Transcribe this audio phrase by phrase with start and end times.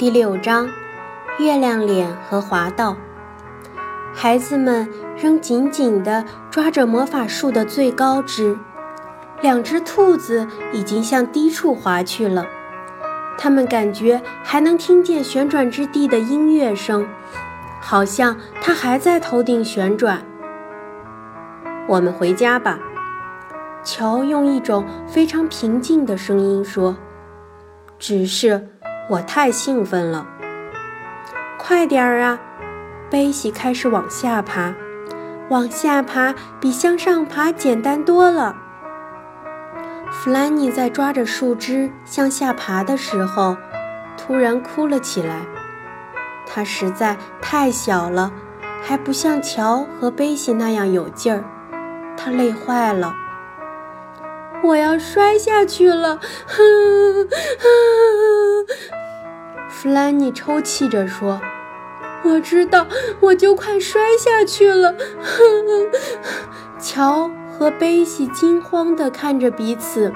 [0.00, 0.66] 第六章，
[1.38, 2.96] 月亮脸和滑道。
[4.14, 8.56] 孩子们仍紧紧地抓着魔法树的最高枝，
[9.42, 12.46] 两只兔子已经向低处滑去了。
[13.36, 17.06] 他们感觉还能听见旋转之地的音乐声，
[17.78, 20.22] 好像它还在头顶旋转。
[21.86, 22.78] 我们回家吧，
[23.84, 26.96] 乔用一种非常平静的声音说
[28.00, 28.66] ：“只是。”
[29.10, 30.24] 我太兴奋了，
[31.58, 32.38] 快点儿啊！
[33.10, 34.72] 贝西开始往下爬，
[35.48, 38.54] 往下爬比向上爬简单多了。
[40.12, 43.56] 弗兰妮在抓着树枝向下爬的时候，
[44.16, 45.40] 突然哭了起来。
[46.46, 48.30] 她实在太小了，
[48.80, 51.42] 还不像乔和贝西那样有劲儿，
[52.16, 53.12] 她累坏了。
[54.62, 56.20] 我要摔下去了！
[56.46, 58.99] 哼哼。
[59.82, 61.40] 弗兰妮抽泣着说
[62.22, 62.86] ：“我知道，
[63.18, 64.94] 我就快摔下去了。”
[66.78, 70.12] 乔和贝西惊慌地看着彼此。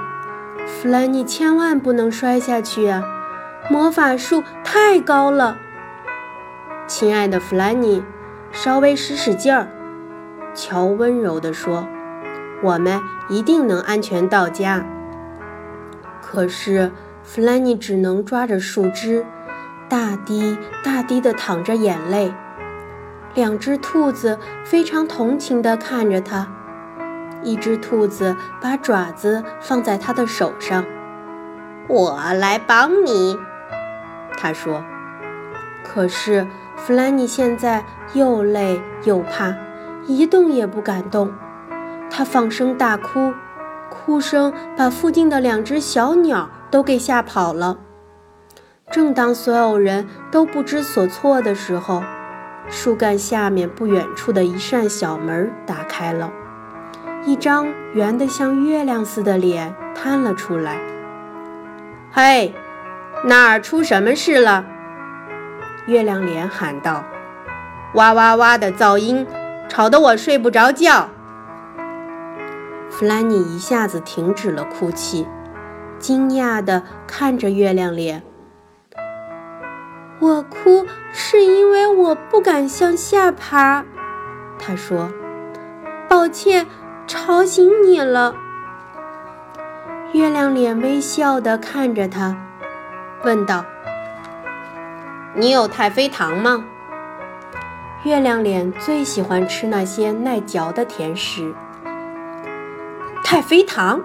[0.66, 3.02] 弗兰妮千万不能摔下去啊！
[3.70, 5.56] 魔法树太高了。
[6.86, 8.04] 亲爱的弗兰妮，
[8.52, 9.68] 稍微使使劲儿。”
[10.52, 11.88] 乔温柔地说
[12.62, 14.84] ：“我们一定能安全到家。”
[16.20, 19.24] 可是弗兰妮只能抓着树枝。
[19.88, 22.34] 大滴大滴地淌着眼泪，
[23.34, 26.48] 两只兔子非常同情地看着他。
[27.42, 30.84] 一只兔子把爪子放在他的手上
[31.88, 33.38] ，“我来帮你。”
[34.36, 34.82] 他说。
[35.82, 36.46] 可是
[36.76, 39.54] 弗兰妮现在又累又怕，
[40.06, 41.30] 一动也不敢动。
[42.10, 43.32] 他放声大哭，
[43.90, 47.76] 哭声把附近的两只小鸟都给吓跑了。
[48.90, 52.02] 正当所有人都不知所措的时候，
[52.68, 56.32] 树干下面不远处的一扇小门打开了，
[57.24, 60.78] 一张圆得像月亮似的脸探了出来。
[62.12, 62.54] “嘿，
[63.24, 64.64] 那儿出什么事了？”
[65.86, 67.04] 月亮脸喊道
[67.94, 69.26] ，“哇哇哇的噪音
[69.68, 71.08] 吵得我睡不着觉。”
[72.88, 75.26] 弗兰妮一下子停止了哭泣，
[75.98, 78.22] 惊讶地看着月亮脸。
[80.24, 83.84] 我哭是因为我不敢向下爬，
[84.58, 85.12] 他说
[86.08, 86.66] ：“抱歉，
[87.06, 88.34] 吵醒你了。”
[90.14, 92.34] 月亮脸微笑地看着他，
[93.22, 93.66] 问道
[95.36, 96.64] ：“你有太妃糖吗？”
[98.04, 101.54] 月亮脸最喜欢吃那些耐嚼的甜食。
[103.22, 104.00] 太妃糖，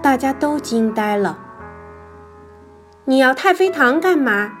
[0.00, 1.40] 大家都惊呆了。
[3.04, 4.55] 你要太妃糖干嘛？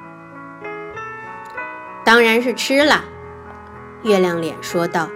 [2.06, 3.02] 当然是吃了，
[4.04, 5.08] 月亮脸说道：“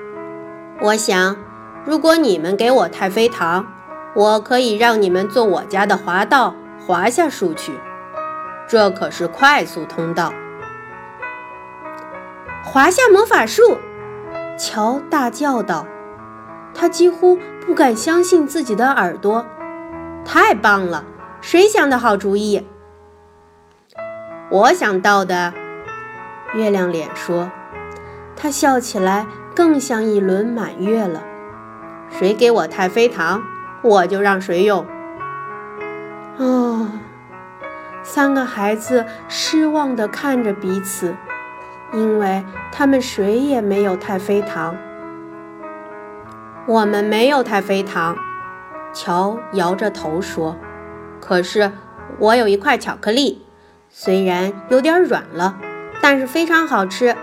[0.82, 1.36] 我想，
[1.84, 3.64] 如果你们给我太妃糖，
[4.12, 6.52] 我可以让你们坐我家的滑道
[6.84, 7.72] 滑下树去。
[8.66, 10.34] 这可是快速通道。”
[12.66, 13.78] 滑下魔法树，
[14.58, 15.86] 乔大叫道
[16.74, 19.46] ：“他几乎不敢相信自己的耳朵！
[20.24, 21.04] 太棒了！
[21.40, 22.66] 谁想的好主意？
[24.50, 25.54] 我想到的。”
[26.54, 27.50] 月亮脸说
[28.34, 31.22] ：“他笑起来更像一轮满月了。
[32.10, 33.42] 谁给我太妃糖，
[33.82, 34.84] 我就让谁用。”
[36.38, 36.88] 哦，
[38.02, 41.14] 三个孩子失望地看着彼此，
[41.92, 44.76] 因为他们谁也没有太妃糖。
[46.66, 48.16] 我们没有太妃糖，
[48.92, 50.56] 乔摇着头说
[51.20, 51.70] ：“可是
[52.18, 53.46] 我有一块巧克力，
[53.88, 55.56] 虽然有点软了。”
[56.00, 57.16] 但是非常好吃。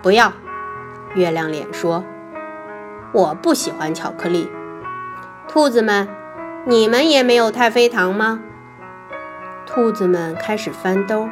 [0.00, 0.32] 不要，
[1.14, 2.04] 月亮脸说
[3.12, 4.50] ：“我不喜欢巧克力。”
[5.48, 6.08] 兔子们，
[6.64, 8.40] 你们也没有太妃糖吗？
[9.66, 11.28] 兔子们开始翻兜，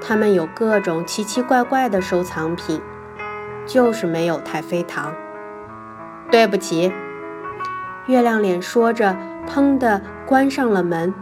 [0.00, 2.80] 他们有各种奇奇怪怪的收藏品，
[3.66, 5.12] 就是没有太妃糖。
[6.30, 6.92] 对不起，
[8.06, 9.16] 月亮脸说着，
[9.48, 11.14] 砰的关上了门。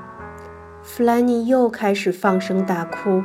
[0.82, 3.22] 弗兰尼又开始放声大哭。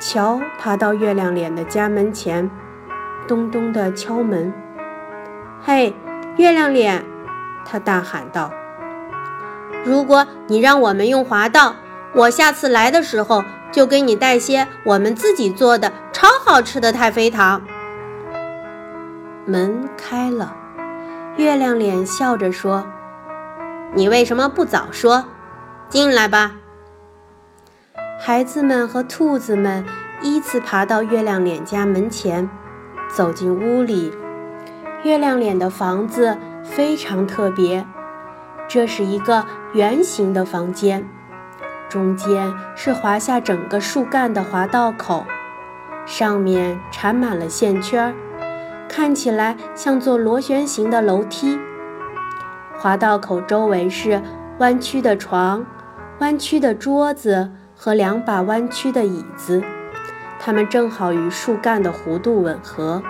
[0.00, 2.50] 乔爬到月亮脸的家门前，
[3.26, 4.52] 咚咚地敲门。
[5.62, 5.94] “嘿，
[6.36, 7.04] 月亮脸！”
[7.66, 8.50] 他大喊道
[9.84, 11.74] ，“如果你让我们用滑道，
[12.14, 17.62] 我下次来的时候就给你带些我们自己做的超好吃的太妃糖。”
[19.44, 20.54] 门开了，
[21.36, 22.86] 月亮脸笑着说
[23.94, 25.24] ：“你为什么不早说？
[25.88, 26.52] 进来吧。”
[28.20, 29.84] 孩子们和兔子们
[30.22, 32.50] 依次爬到月亮脸家门前，
[33.08, 34.12] 走进屋里。
[35.04, 37.86] 月亮脸的房子非常特别，
[38.66, 41.08] 这是一个圆形的房间，
[41.88, 45.24] 中间是滑下整个树干的滑道口，
[46.04, 48.12] 上面缠满了线圈，
[48.88, 51.56] 看起来像座螺旋形的楼梯。
[52.76, 54.20] 滑道口周围是
[54.58, 55.64] 弯曲的床、
[56.18, 59.62] 弯曲的桌子和两把弯曲的椅子，
[60.40, 63.00] 它们正好与树干的弧度吻合。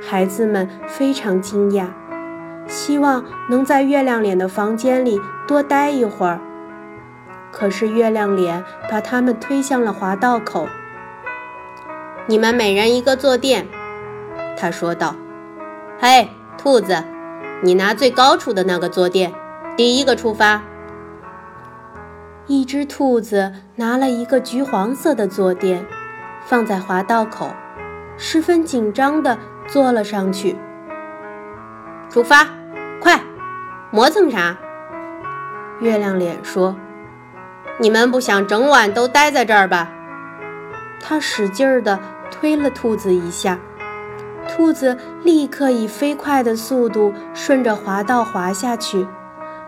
[0.00, 1.88] 孩子们非常惊讶，
[2.66, 6.40] 希望能在月亮脸的房间里多待一会儿。
[7.52, 10.66] 可是月亮脸把他们推向了滑道口。
[12.26, 13.68] “你们每人一个坐垫。”
[14.56, 15.14] 他说道。
[16.00, 17.04] “嘿，兔子！”
[17.60, 19.34] 你拿最高处的那个坐垫，
[19.76, 20.62] 第一个出发。
[22.48, 25.84] 一只兔子拿了一个橘黄色的坐垫，
[26.46, 27.50] 放在滑道口，
[28.16, 29.36] 十分紧张地
[29.66, 30.56] 坐了上去。
[32.08, 32.46] 出发，
[33.02, 33.20] 快！
[33.90, 34.56] 磨蹭啥？
[35.80, 36.74] 月亮脸说
[37.78, 39.90] ：“你们不想整晚都待在这儿吧？”
[41.04, 43.58] 他使劲儿地推了兔子一下。
[44.48, 49.06] 兔子立刻以飞快的速度顺着滑道滑下去，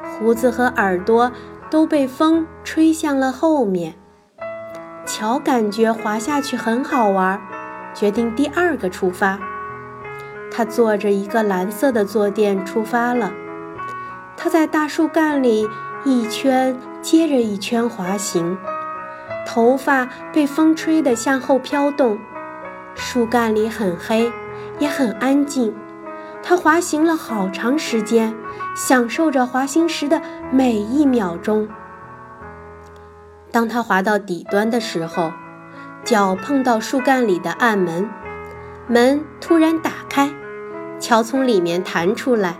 [0.03, 1.31] 胡子和耳朵
[1.71, 3.95] 都被风吹向了后面。
[5.07, 7.41] 乔感觉滑下去很好玩，
[7.95, 9.39] 决定第二个出发。
[10.51, 13.33] 他坐着一个蓝色的坐垫出发了。
[14.37, 15.69] 他在大树干里
[16.05, 18.59] 一圈接着一圈滑行，
[19.47, 22.19] 头发被风吹得向后飘动。
[22.95, 24.31] 树干里很黑。
[24.79, 25.75] 也很安静，
[26.43, 28.35] 他滑行了好长时间，
[28.75, 30.21] 享受着滑行时的
[30.51, 31.69] 每一秒钟。
[33.53, 35.33] 当他滑到底端的时候，
[36.05, 38.09] 脚碰到树干里的暗门，
[38.89, 40.31] 门突然打开，
[40.99, 42.57] 乔从里面弹出来，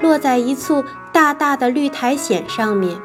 [0.00, 2.98] 落在一簇大大的绿苔藓上面。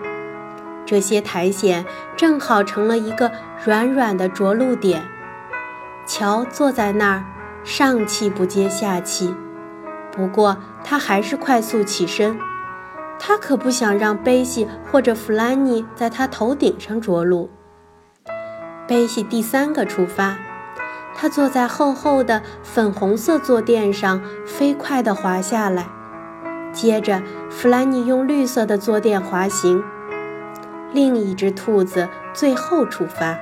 [0.85, 1.85] 这些苔藓
[2.15, 3.31] 正好成了一个
[3.65, 5.03] 软软的着陆点。
[6.05, 7.23] 乔坐在那儿。
[7.65, 9.33] 上气不接下气，
[10.13, 12.37] 不过他还是快速起身。
[13.19, 17.49] 他可不想让贝西或者弗兰尼在他头顶上着陆。
[18.87, 20.37] 贝西第三个出发，
[21.15, 25.87] 他坐在厚厚的粉红色坐垫上，飞快地滑下来。
[26.71, 29.83] 接着，弗兰尼用绿色的坐垫滑行。
[30.91, 33.37] 另一只兔子最后出发。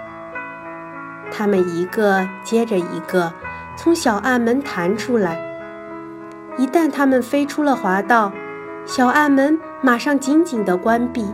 [1.31, 3.33] 他们一个接着一个。
[3.77, 5.50] 从小暗门弹出来，
[6.57, 8.31] 一旦它们飞出了滑道，
[8.86, 11.25] 小暗门马上紧紧地关闭。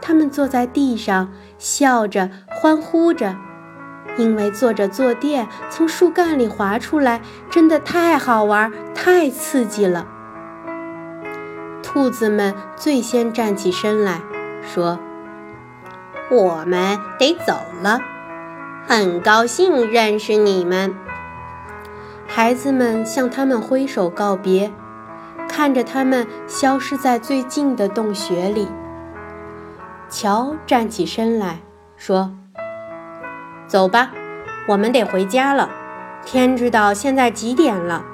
[0.00, 3.36] 他们坐在地上，笑着欢呼着，
[4.16, 7.20] 因为坐着坐垫从树干里滑出来，
[7.50, 10.06] 真的太好玩、太刺激了。
[11.82, 14.20] 兔子们最先站起身来
[14.62, 14.98] 说
[16.30, 18.00] ：“我们得走了，
[18.86, 20.94] 很高兴认识你们。”
[22.38, 24.72] 孩子们向他们挥手告别，
[25.48, 28.68] 看着他们消失在最近的洞穴里。
[30.08, 31.58] 乔站起身来
[31.96, 32.30] 说
[33.66, 34.12] ：“走吧，
[34.68, 35.68] 我们得回家了。
[36.24, 38.04] 天知道现在几点了。”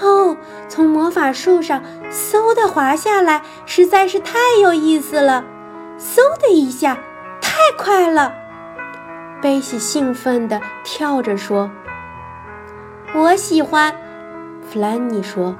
[0.00, 0.36] 哦，
[0.68, 5.44] 从魔法树上嗖的滑下来，实在是太有意思了！
[5.98, 6.96] 嗖的一下，
[7.40, 8.32] 太快了！
[9.42, 11.68] 贝西兴奋地跳着说。
[13.12, 13.92] 我喜欢，
[14.62, 15.56] 弗兰妮说：“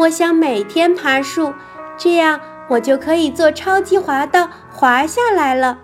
[0.00, 1.54] 我想每天爬树，
[1.96, 5.78] 这样我就可以做超级滑道滑下来了。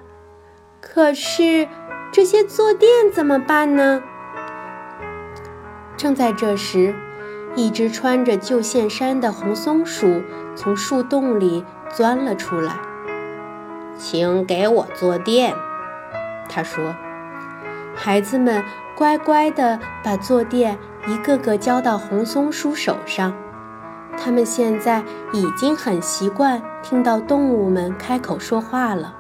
[0.81, 1.69] 可是
[2.11, 4.02] 这些坐垫怎么办呢？”
[5.97, 6.95] 正在这时，
[7.55, 10.23] 一只穿着旧线衫的红松鼠
[10.57, 12.73] 从树洞里钻了出来。
[13.97, 15.55] “请给我坐垫。”
[16.50, 16.95] 他说。
[18.00, 18.62] 孩子们
[18.99, 20.76] 乖乖地把坐垫
[21.07, 23.33] 一个个交到红松鼠手上。
[24.21, 29.14] 他们现在已经很习惯听到动物们开口说话了。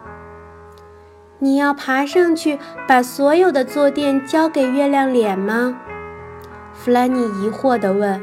[1.38, 2.58] 你要爬上去
[2.88, 5.78] 把所有的坐垫交给月亮脸吗？
[6.74, 8.20] 弗兰妮疑惑地问。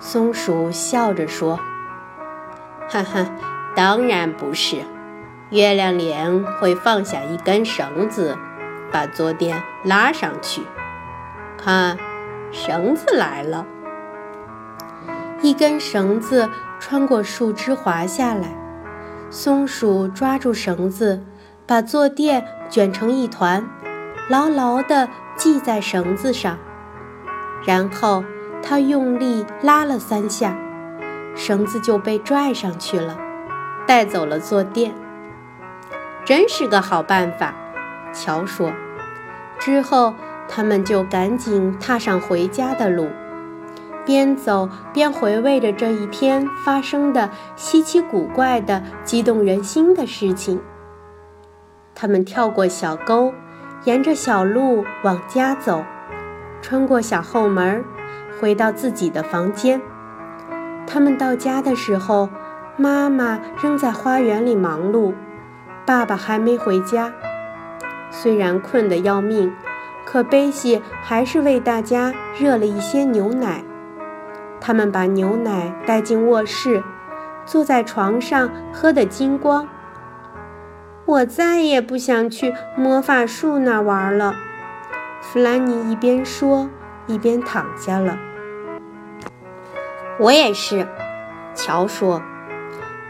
[0.00, 1.60] 松鼠笑着说
[2.90, 3.24] ：“哈哈，
[3.76, 4.78] 当然不是。
[5.50, 8.36] 月亮脸会放下一根绳子。”
[8.90, 10.62] 把坐垫拉上去，
[11.56, 11.96] 看，
[12.52, 13.66] 绳子来了。
[15.42, 16.48] 一根绳子
[16.80, 18.48] 穿过树枝滑下来，
[19.30, 21.22] 松鼠抓住绳子，
[21.66, 23.68] 把坐垫卷成一团，
[24.28, 26.58] 牢牢地系在绳子上。
[27.64, 28.24] 然后
[28.62, 30.56] 他用力拉了三下，
[31.34, 33.18] 绳子就被拽上去了，
[33.86, 34.94] 带走了坐垫。
[36.24, 37.54] 真是个好办法，
[38.16, 38.72] 乔说。
[39.58, 40.14] 之后，
[40.48, 43.08] 他们就赶紧踏上回家的路，
[44.04, 50.60] 边走边回味着这一天发生的稀奇古怪的、激动人心的事情。
[51.94, 53.32] 他们跳过小沟，
[53.84, 55.84] 沿着小路往家走。
[56.62, 57.84] 穿过小后门，
[58.40, 59.80] 回到自己的房间。
[60.86, 62.28] 他们到家的时候，
[62.76, 65.14] 妈妈仍在花园里忙碌，
[65.84, 67.12] 爸爸还没回家。
[68.10, 69.54] 虽然困得要命，
[70.04, 73.62] 可贝西还是为大家热了一些牛奶。
[74.60, 76.82] 他们把牛奶带进卧室，
[77.44, 79.68] 坐在床上喝得精光。
[81.04, 84.34] 我再也不想去魔法树那玩了。
[85.20, 86.68] 弗兰妮一边说，
[87.06, 88.18] 一边躺下了。
[90.18, 90.88] 我也是，
[91.54, 92.22] 乔说。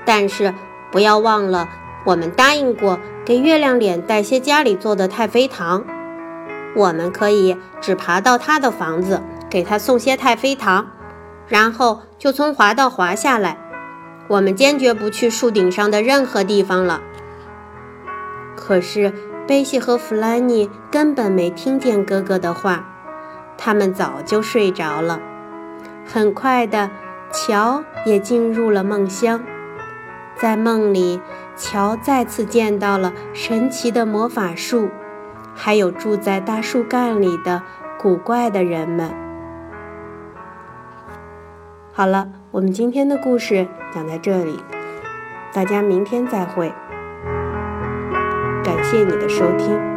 [0.04, 0.52] 但是
[0.90, 1.68] 不要忘了，
[2.04, 5.84] 我们答应过给月亮脸带些家里做的太妃糖。
[6.74, 10.86] 我们可以只爬到他的房子，给他送些太妃糖，
[11.46, 13.58] 然后就从滑道滑下来。
[14.28, 17.02] 我们坚决不去树顶上的任何地方了。
[18.56, 19.12] 可是。
[19.48, 22.84] 贝西和弗兰尼根本没听见哥哥的话，
[23.56, 25.20] 他们早就睡着了。
[26.04, 26.90] 很快的，
[27.32, 29.44] 乔也进入了梦乡。
[30.34, 31.20] 在梦里，
[31.56, 34.90] 乔再次见到了神奇的魔法树，
[35.54, 37.62] 还有住在大树干里的
[37.98, 39.10] 古怪的人们。
[41.92, 44.62] 好了，我们今天的故事讲在这里，
[45.54, 46.72] 大家明天再会。
[48.62, 49.95] 感谢你的收听。